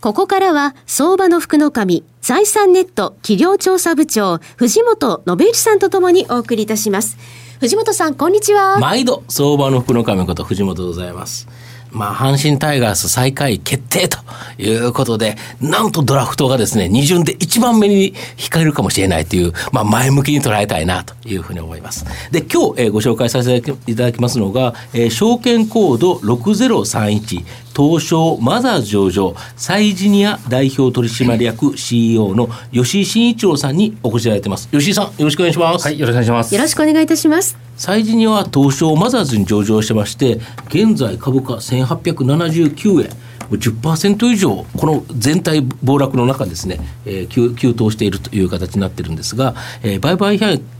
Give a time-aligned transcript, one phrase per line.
[0.00, 7.16] ここからは相場の福の神財産ネット企業調査部長藤本信之さんとともにお送りいたします。
[7.58, 8.78] 藤本さんこんにちは。
[8.78, 11.48] 毎度相場の福の神こと藤本でございます。
[11.90, 14.18] まあ、阪神タイガース最下位決定と
[14.58, 22.04] いうことで、なんとドラフトがですね、二巡で一番目に控えるかもしれないという、まあ、前向きに捉えたいなというふうに思います。
[22.30, 27.44] で、今日、えー、ご紹介させていただきますのが、えー、証券コード6031、
[27.78, 34.68] 東証マザーズ上場、サイジニア代表取締役 CEO の吉井慎一郎さんにお越しいただいてます。
[34.72, 35.84] 吉井さん、よろしくお願いします。
[35.84, 36.52] はい、よろしくお願いします。
[36.56, 37.56] よろしくお願いいたします。
[37.76, 43.27] サイジニアは東証マザーズに上場してまして、現在株価1879円。
[43.50, 50.38] 10%以上、この全体暴落の中ですね、えー、急急騰しているという形になってるんですが、えー、売買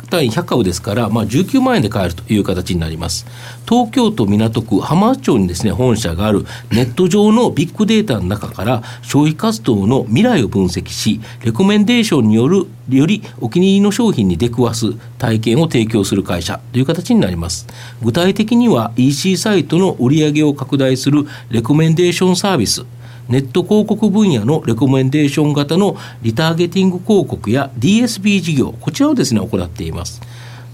[0.09, 3.27] 単位100株ですから、まあ、19万円で買えるという形になります。
[3.69, 17.67] 東京都港区浜松町にですね、本社があるネット上のビッグデータの中から消費活動の未来を分析し、レコメンデーションによるよりお気に入りの商品に出くわす体験を提供する会社という形になります。
[18.03, 22.87] 具体的には EC サイトの売上を拡大するレコメンデーションサービス、
[23.29, 30.23] ネット広告分野のレコメンデーション型のリターゲティング広告や DSB 事業、こちらをですね、行っています。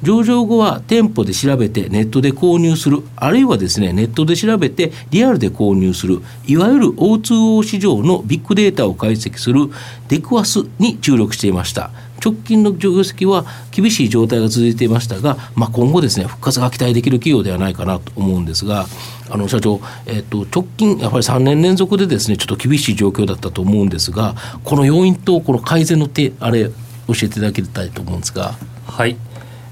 [0.02, 9.70] 上場後は店舗で調べてネットで購入する、あるいはですね、ネットで調べてリアルで購入する、いわゆる O2O 市場のビッグデータを解析する
[10.08, 11.90] デクワスに注力していました。
[12.24, 18.86] 直近の業績は厳しい状態が続いていましたが、まあ、今後ですね、復活が期待できる企業ではないかなと思うんですが、
[19.28, 24.34] あの社長、えっと、直近、やっぱり3年連続でですね、ちょっと厳しい状況だったと思うんですが、
[24.64, 26.70] この要因とこの改善の手、あれ、
[27.08, 28.54] 教えていただきたいと思うんですが。
[28.86, 29.16] はい。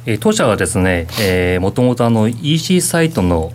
[0.05, 3.53] えー、当社はですね、えー、もともとあの EC サイトの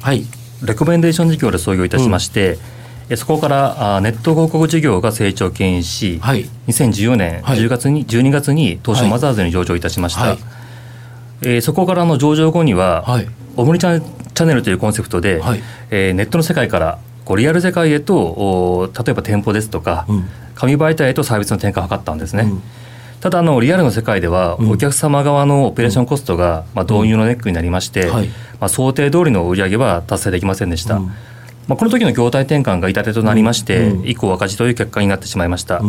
[0.63, 2.76] レコメンデーション事業で創業いたしまして、うん
[3.15, 10.37] そこからあネット広告事業が成長を牽引し、はい、2014年10月に、はい、12月に東証マザーズに上場いたしました、はい、
[11.43, 20.25] えー、そこからの上場後には、はい、オムニチャンネルというコンセプトで、はい、えー、ネットの世界からこうリアル世界へとお例えば店舗ですとか、うん、
[20.55, 22.43] 紙媒体へとサービスの転換を図ったんですね。
[22.43, 22.61] うん。
[23.19, 28.21] ただあのリアルの世界ではお客様側のオペレーションコストがまあ導入のネックになりまして、ま
[28.61, 30.99] あ、想定通りの売り上げは達成できませんでした。
[30.99, 31.11] ま
[31.75, 35.81] あ、この時の業態転換が痛手となりまして、以降赤字という結果になってしまいました。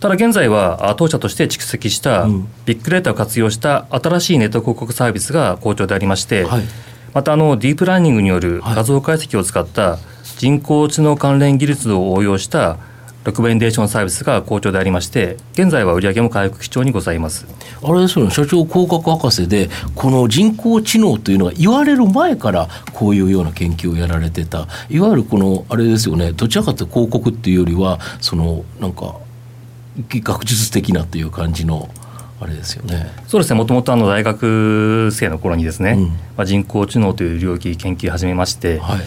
[0.00, 2.26] ただ現在は当社として蓄積した
[2.66, 6.46] ビッグデータを活用した新しいネット広告サービスが好調でありまして、
[7.14, 9.98] またあのディープラーニングによる画像解析を使った
[10.36, 12.76] 人工知能関連技術を応用した
[13.24, 17.46] レコメンデーションサービスが好調でありまして現在は売上も回復基調にございます。
[17.82, 18.30] あれですよね。
[18.30, 24.68] 社長広告博士でこの人工知能というのが言われる前からこういうような研究をやられてた。
[24.90, 26.32] いわゆるこのあれですよね。
[26.32, 29.16] どちらかというと広告っていうよりはそのなんか
[30.08, 31.88] 学術的なという感じの
[32.40, 33.10] あれですよね。
[33.26, 33.58] そうですね。
[33.58, 39.00] もともとあの大学生の頃にですね、うん、まあ人工知能という領域研究を始めまして、はい、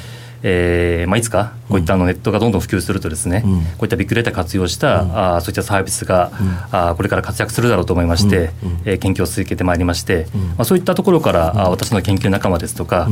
[0.44, 10.28] えーまあ、いつかこういったあのネットがどんどん普及するとですね、うん、こういったビッグデータ活用した、うん、あそういったサービスが、うん、あこれから活躍するだろうと思いまして、うん、えー、研究を続けてまいりまして、
[10.58, 13.08] まあ、そういったところから、あ私の研究仲間ですとか、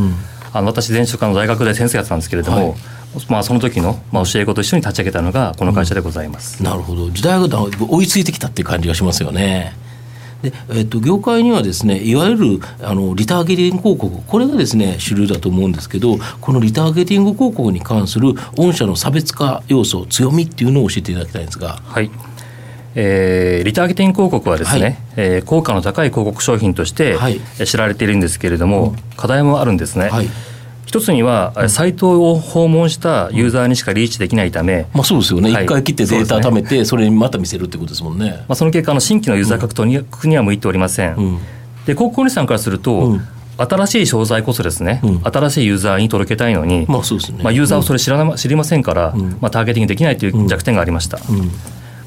[0.53, 2.77] あの私前職の大学で先生やってたんですけれども、はい。
[3.29, 7.09] まあ、その時の、まあ、教え子と一緒に立ち上げたのがこの会社でございます、なるほど。
[7.09, 9.73] 時代が追いついてきたっていう感じがしますよね。
[10.41, 21.81] でえっと、業界にはですねいわゆるあのリターゲティング広告これがですね主流だと思うんですけどこのリターゲティング広告に関する御社の差別化要素強みっていうのを教えていただきたいんですが。
[21.85, 22.11] はい。
[22.97, 27.17] えー、リターゲティング広告はですね、はい、えー、効果の高い広告商品として
[27.65, 30.07] 知られているんですけれども、はい、課題もあるんですね。
[30.09, 30.29] はい
[30.95, 38.45] 一つには、サイトを訪問したユーザーにしかリーチできないため、まあ、そうですよね、一、回切ってデータ貯めて、それにまた見せるってことですもんね。
[38.47, 39.85] まあ、その結果の、新規のユーザー獲得
[40.27, 41.15] には向いておりません。
[41.15, 41.37] うん、
[41.85, 43.27] で広告主さんからすると、うん。
[43.57, 47.41] 新しい商材こそですね、うん、新しいユーザーに届けたいのに、まあそうですね。
[47.41, 51.19] まあ、ユーザーをそれ知らな、うん、知りませんから、うん、まあ、ターゲティングできないという弱点がありました。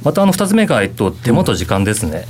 [0.02, 2.24] またあの2つ目が、えっと、手元時間ですね。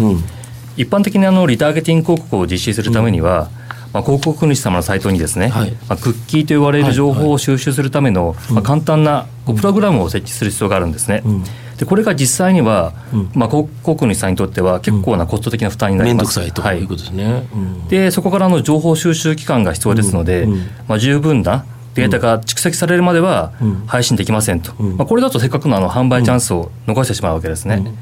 [0.76, 3.50] 一般的にあのリターゲティング広告を実施するためには、
[3.92, 11.22] まあ、広告主様のサイトにですね、はい、まあ、クッキーと言われる情報を収集するための、まあ、簡単なプログラムを設置する必要があるんですね。
[11.78, 12.92] でこれが実際には、
[13.34, 16.40] まあ、広告主さんにとっては結構なコスト的な負担になります。
[16.40, 16.84] 面倒くさいとい。
[16.84, 17.46] うことですね。
[17.88, 20.48] でそこからの情報収集期間が必要ですので、
[20.88, 21.64] まあ、十分な
[21.94, 23.52] データが蓄積されるまでは
[23.86, 27.92] 配信できませんと、まあ、これだとせっかくのあの販売チャンスを逃してしまうわけですね。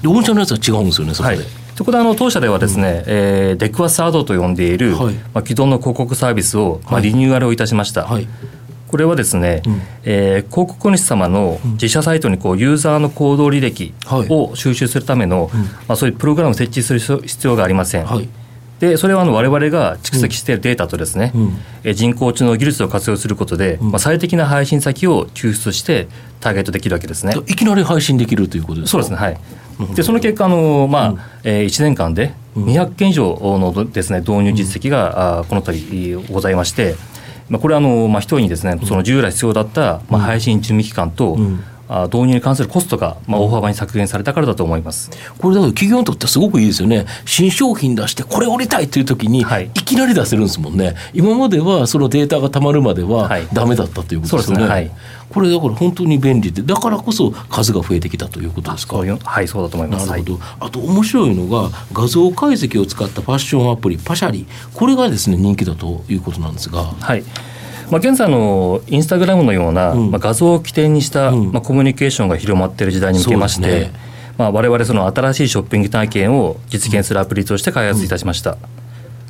[0.00, 1.36] で御社のやつは違うんですよね、そこで。
[1.36, 1.46] はい
[1.78, 8.04] そこであの当社ではですね、うん、えー、デクワスアドと呼んでいる、はい、まあ、既存の広告サービスを、まあ、リニューアルをいたしました。
[8.04, 8.26] はい、
[8.88, 13.94] これはですね、うん、えー、広告主様の自社サイトにこうユーザーの行動履歴
[14.28, 18.06] を収集するための、はい、まあ、そういうプログラムを設置する必要がありません。
[18.06, 18.28] はい。
[18.80, 21.32] でそれはあの我々が蓄積しているデータとですね、
[21.84, 26.08] うん、人工知能技術を活用することで、うん、まあ、最適な配信先を抽出して
[26.40, 27.34] ターゲットできるわけですね。
[27.46, 28.90] いきなり配信できるということですか？
[28.90, 29.38] そうですねはい
[29.94, 31.18] でその結果あの、まあうん。
[31.44, 36.96] えー、1年間で200件以上のです、ね、導入実績が、うん、この度ございまして、
[37.48, 45.10] まあ、これはあの、まあ、一人にですねその従来必要だった、まあ、配信準備期間と、うん導入に関するコストが、まあ、大幅に削減されたからだと思います。
[45.38, 47.06] これだから企業にとってすごくいいですよね。
[47.24, 50.94] 新商品出してこれ売りたいという時に、はい、いきなり出せるんですもんね。
[51.14, 54.90] 今まではそのデータがたまるまではだめだったということですよね,、はい、
[55.30, 58.98] これだから本当に便利でだからこそ数が増えてきたということですか？
[58.98, 60.08] はいそうだと思います。
[60.08, 64.46] なるほど、あと面白いのが画像解析を使ったファッションアプリパシャリ。
[64.74, 66.84] これがですね人気だということなんですが。
[66.84, 67.24] はい
[67.90, 73.92] まあ、現在のインスタグラムのような、まあ、画像を起点にした、まあ、コミュニケーションが広まっている時代に向けまして、ね。
[74.38, 78.56] まあ、我々その新しいショッピング体験を実現するアプリとして開発いたしました、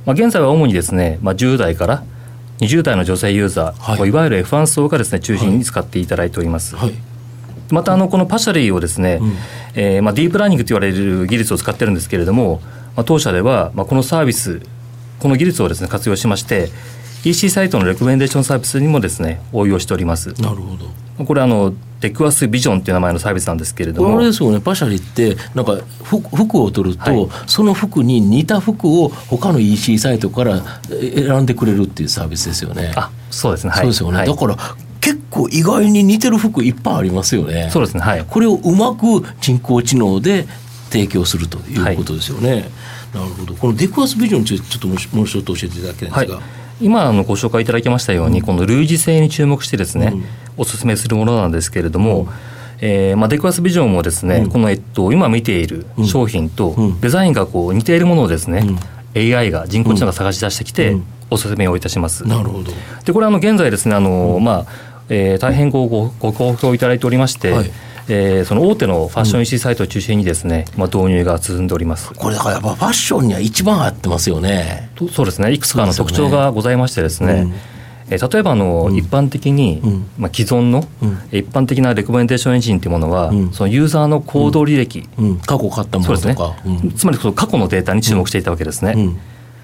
[0.05, 2.05] まあ、現在は主にですね、まあ、10代から
[2.59, 6.93] 20代の女性ユーザー、はい、いわゆる F1 層がですね中心に使っていただいております、はい、
[7.71, 9.33] またあのこのパシャリーをですね、うん、
[9.77, 12.61] えー、まあ、ディープラーニングと言われる技術を使ってるんですけれども、
[12.97, 14.61] まあ、当社では、まあ、このサービス
[15.21, 16.69] この技術をですね活用しまして
[17.25, 20.29] EC サイトのレコメンデーションサービスにもですね応用しております。
[20.41, 21.25] なるほど。
[21.25, 24.13] これあのデクワスビジョンっていう名前のサービスなんですけれども。
[24.15, 24.61] これですよね。
[24.61, 32.93] パシャリってなんか服を取ると、はい、その服に似た服を他の EC サイトから選んでくれるっていうサービスですよね。
[32.95, 34.57] あそうですね、はい、そうですよね、はい、だから
[35.01, 37.69] 結構意外に似てる服いっぱいありますよね。
[37.73, 38.01] そうですね。
[38.01, 38.25] はい。
[38.25, 40.47] これをうまく人工知能で
[40.91, 42.71] 提供するということですよね、
[43.13, 43.55] なるほど。
[43.55, 44.95] このデクワスビジョンについてちょっとも
[45.25, 46.41] うちょっと教えていただきたいんですが、
[46.81, 50.15] 今あのご紹介いただきましたように、この類似性に注目してですね、
[50.57, 52.29] お勧めするものなんですけれども、
[52.81, 58.65] えーまあ、デクワスビジョンもですね、この、えっと、今見ている商品とデザインがこう似ているものをですね、
[59.17, 60.97] AI が人工知能が探し出してきて、
[61.31, 62.27] お勧めをいたします。
[62.27, 62.73] なるほど。
[63.05, 64.67] でこれあの現在ですねあの、まあ
[65.11, 67.71] えー、大変ごごご好評いただいておりまして、はい
[68.09, 72.13] えー、その大手のファッション EC サイトを中心にですね、まあ、導入が進んでおります。
[72.15, 74.91] これだからやっぱファッションには一番合ってますよね。
[75.13, 75.53] そうですね。
[75.53, 77.55] いくつかの特徴がございましてですね、うん。
[78.11, 85.03] え例えばあの、うん、一般的に、うん、まあ、既存の、うん、一般的なレコメンデーションエンジンというものは、そのユーザーの行動履歴、
[85.47, 88.97] 過去買ったものとか、ね、つまりその過去のデータに注目していたわけですね。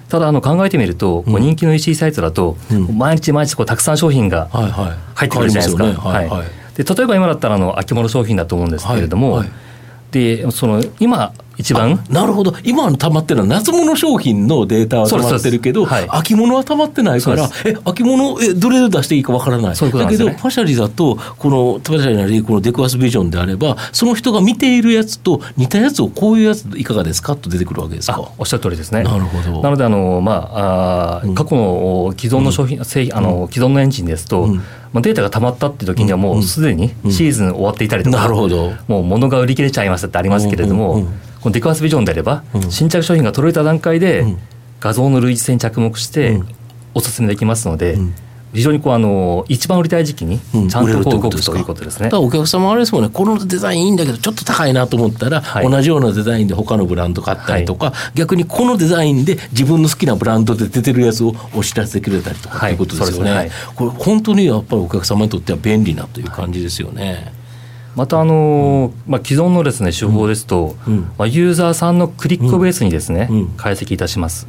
[0.07, 2.57] ただあの考えてみると、こう人気の EC サイトだと、
[2.95, 4.49] 毎日毎日こうたくさん商品が
[5.15, 5.83] 入ってくるじゃないですか。
[5.83, 9.51] はいはいで例えば今だったらあの秋物商品だと思うんですけれども、はいはい、
[10.11, 12.03] でその今一番。
[12.09, 12.53] なるほど。
[12.63, 27.35] 今の溜まってるのは夏物商品のデータは溜まってるけど、はい、秋物は溜まってないからえ秋物えどれで出していいかわからない、ね、だけどパシャリだとこのパシャリなりこのデクワスビジョンであればその人が見ているやつと似たやつをこういうやついかがですか？
[27.35, 28.31] と出てくるわけですか？
[28.37, 29.03] おっしゃる通りですね。
[29.03, 29.61] なるほど。
[29.61, 34.61] なのであの、まあ、あ過去の既存の商品、うん、製あの既存のエンジンですと、うん。
[34.93, 38.71] まあ、データが溜まったって時にはもうすでにシーズン終わっていたりとか、なるほど。
[38.87, 41.05] もう物が売り切れちゃいましたってありますけれども、
[41.45, 44.25] このデクワスビジョンであれば、新着商品が届いた段階で
[44.79, 46.41] 画像の類似性に着目して
[46.95, 47.99] お勧めできますので、
[48.51, 52.09] 非常にこうあの一番売りたい時期にちゃんとこう動くということですね。
[52.13, 53.11] お客様あれですもんね。
[53.13, 63.35] このデザインいいんだけどちょっと高いなと思ったら、はい、同じようなデザインで他のブランド買ったりとか、はい、逆にこのデザインで自分の好きなブランドで出てるやつをお知らせてくれたりとか、はい、いうことですよね。
[63.35, 63.51] ね。
[63.75, 67.44] これ本当にやっぱりお客様にとっては便利なという感じですよね。
[67.95, 74.47] またあの、うん、まあ、既存のですね手法ですと、うん、まあ、ユーザーさんのクリックベースにですね、うん、解析いたします。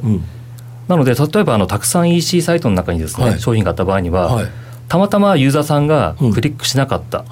[0.87, 4.45] なので例えばあのたくさん EC サイトの中にですね、はい、商品があった場合には、はい。
[4.87, 7.25] たまたまユーザーさんがクリックしなかった、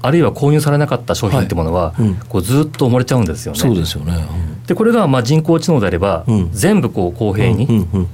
[0.00, 1.94] あるいは購入されなかった商品ってものは、
[2.28, 3.58] こうずっと埋もれちゃうんですよね。
[3.58, 7.66] そうですよね、うん、でこれがまあ人工知能であれば、うん、全部こう公平に、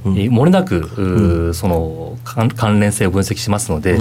[0.04, 3.98] 漏れなく、その関連性を分析しますので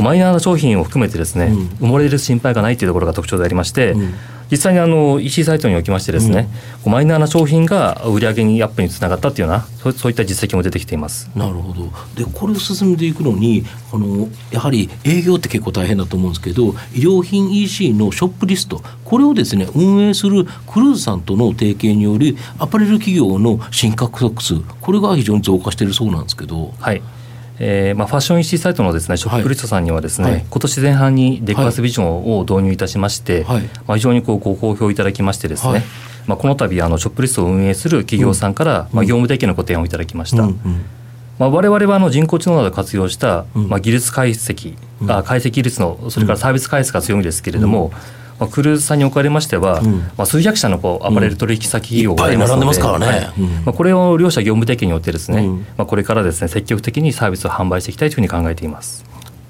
[0.00, 3.94] マイナーな商品を含めてですね、埋もれる心配がないというところが特徴でありまして、
[4.54, 6.48] 実際にあの EC サイトにおきましてですね、
[6.86, 11.28] うん、マイナーな商品が売上にアップにつながったというようなそういった実績も出てきています。
[11.34, 11.90] なるほど。
[12.14, 26.72] でこれを進めていくのにあのやはり営業って結構大変だと思うんですけど衣料品 EC のショップリストこれをですね運営するクルーズさんとの提携によりアパレル企業の新獲得数これが非常に増加しているそうなんですけど。
[26.78, 27.02] はい
[27.58, 35.82] えーまあ、ファッション EC サイトのです、ね、ショップリストさんにはですね、はい、今年前半にデクアスビジョンを導入いたしまして、はい、まあ、非常にこうご好評いただきましてですね、はい、
[36.26, 40.42] まあ、この度あのショップリストを運営する企業さんから、うん、まあ、業務提携のご提案をいただきました。
[40.42, 40.48] うん。
[40.48, 40.84] うん。
[41.38, 59.04] まあ、我々はあの人工知能などを活用した、まあ、技術解析、うん、あ解析技術のそれからサービス開発が強みですけれども、うんまあ、クルーズさんにおかれましては、うん、まあ、数百社のこうアパレル取引先企業がありますので、うんねうん、まあ、これを両社業務提携によってですね、まあ、これからですね積極的にサービスを販売していきたいというふうに考えています。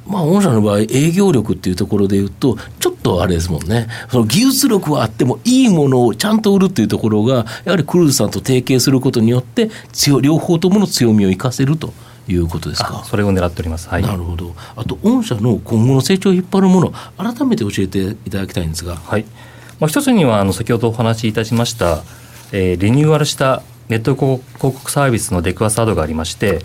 [0.07, 11.95] まあ、御社の場合、営業力っていうところでいうと、ちょっとあれですもんね、その技術力はあっても、いいものをちゃんと売るっていうところが、やはりクルーズさんと提携することによって、強両方ともの強みを生かせると
[12.27, 13.05] いうことですか？
[13.05, 13.89] それを狙っております。
[13.89, 14.55] はい、なるほど。
[14.77, 18.97] あと御社の今後の成長を引っ張るもの、改めて教えていただきたいんですが。
[18.97, 19.25] はい。
[19.81, 22.03] まあ一つにはあの先ほどお話しいたしました、
[22.53, 26.61] えー、リニューアルしたネット広告サービスのデクアスアドがありまして。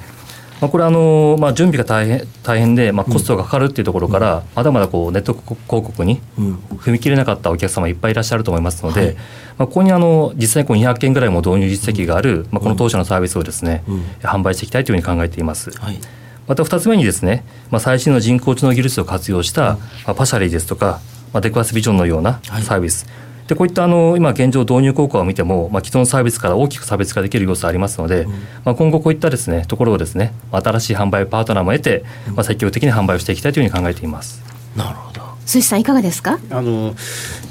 [0.62, 9.22] まあ、これあの、まあ、準備が大変大変で、まあ、コストがかかるっていうところから、うん、まだまだこうネット広告に踏み切れなかったお客様いっぱいいらっしゃると思いますので、はい、ま
[9.66, 15.72] あ、ここにあの実際こう200件ぐらいも導入実績がある、まあ、この当社のサービスをですね、うん、販売していきたいというふうに考えています。
[15.72, 16.00] はい。
[16.48, 21.00] また2つ目にですね、まあ、最新の人工知能技術を活用した、まあ、パシャリーですとか、
[21.32, 23.14] まあ、デクアスビジョンのようなサービス、はい、
[23.50, 28.32] でこういったあの今現状導入効果を見ても、まあ、既存サービスから大きく差別化できる要素ありますので、うん、
[28.64, 34.44] まあ、今後こういったですねところをですね新しい販売パートナーも得て、まあ、積極的に販売をしていきたいというふうに考えています。
[34.78, 36.38] なるほど鈴さんいかがですか？
[36.52, 36.94] あの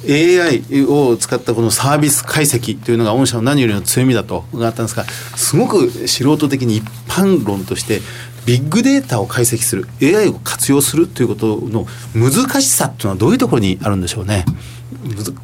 [0.08, 8.00] AI を使ったこのサービス解析というのが御社の何よりの強みだと伺ったんですがすごく素人的に一般論として
[8.46, 14.44] ビッグデータを解析する AI を活用するということの難しさっていうのはどういうところにあるんでしょうね？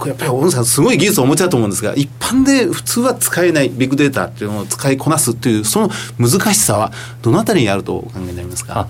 [0.06, 8.88] やっぱり大野さんすごい技術をお持ちだと思うんですが一般で普通は使えないビッグデータっていうのを使いこなすっていうその難しさはどのあたりにあるとお考えになりますか？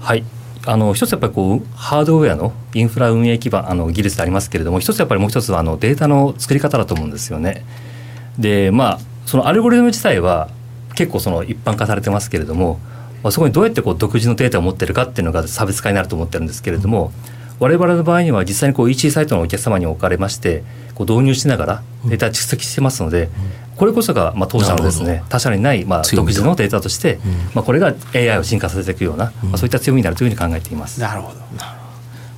[0.00, 0.24] はい
[0.66, 7.64] あの一つやっぱりこうハードウェアのインフラ運営基盤あの技術でありますけれども一つやっぱりもう一つはあのデータの作り方だと思うんですよね。
[8.38, 10.48] でまあそのアルゴリズム自体は
[10.96, 12.80] 結構その一般化されてますけれども
[13.22, 17.10] まあ、そこにどうやってこう独自のデータを持ってるかっていうのが差別化になると思ってるんですけれども、
[17.64, 20.62] 我々の場合には実際にこう EC サイトのお客様におかれまして
[20.94, 23.30] こう導入しながらデータ蓄積してますので、
[23.76, 27.18] これこそがまあ当社のですね他社にないまあ独自のデータとして、
[27.54, 31.00] まあこれが AI を進化させていくような、まあそういった強みになるというふうに考えています。
[31.00, 31.83] なるほど。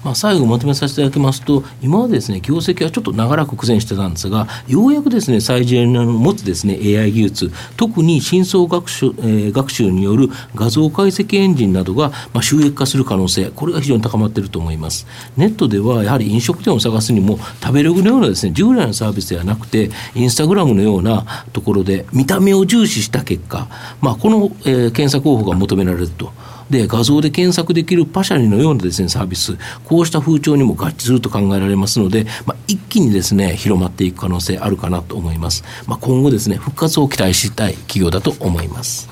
[0.07, 15.09] まあ、最後まとめさせていただきますと、今までですね、業績はちょっと長らく苦戦してたんですが、ようやくですね、サイジェンの持つですね、AI 技術、特に深層学習,、えー、学習による画像解析エンジンなどが、まあ、収益化する可能性、これが非常に高まっていると思います。
[15.37, 23.67] ネットでは、やはり飲食店を探すにも、食べログのようなですね、従来のサービスではなくて、インスタグラムのようなところで、見た目を重視した結果、
[24.01, 26.31] まあ、この、えー、検索方法が求められると。
[26.71, 39.09] で画像で検索できるパシャリのようなです、ね、サービスこうした風潮にも合致すると考えられますので、まあ、一気にですね広まっていく可能性あるかなと思います、まあ、今後ですね復活を期待したい企業だと思います。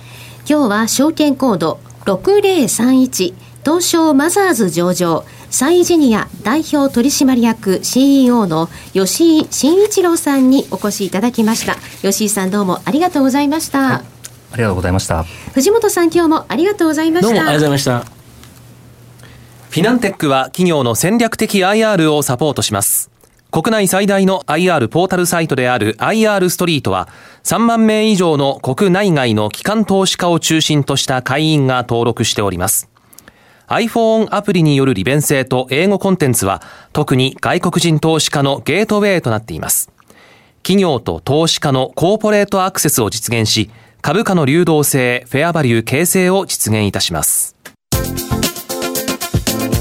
[0.47, 3.35] 今日は証券コード6031
[3.65, 11.77] 東証マザーズ上場サイジニア代表取締役 CEO の吉井慎一郎さんにお越しいただきました。
[12.03, 14.14] 吉井さんどうもありがとうございました、はい
[14.55, 15.25] ありがとうございました。
[15.53, 17.29] 藤本さん今日もありがとうございました。
[17.29, 18.05] どうもありがとうございました。
[19.71, 23.11] フィナンテックは企業の戦略的 IR をサポートします。
[23.51, 27.09] 国内最大の IR ポータルサイトである IR ストリートは
[27.43, 32.89] 3万名以上の国内外の機関投資家を中心とした会員が登録しております。
[33.67, 39.91] iPhone アプリによる利便性と英語コンテンツは特に外国人投資家のゲートウェイとなっています。
[40.63, 43.71] 企業と投資家のコーポレートアクセスを実現し
[44.07, 47.57] 株価の流動性、フェアバリュー形成を実現いたします。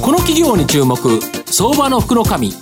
[0.01, 2.53] この企業に注目、相場の福の神。
[2.53, 2.57] こ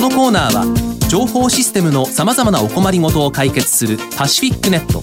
[0.00, 0.64] のコーナーは、
[1.08, 5.02] 情報システムのさまざまなお困りごとを解決するパシフィックネット、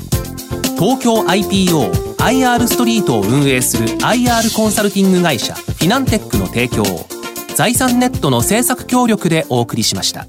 [0.79, 7.05] 東京 IPO、IR ストリートを運営する IR コンサルティング会社、フィナンテックの提供を、
[7.53, 10.27] 財産ネットの政策協力でお送りしました。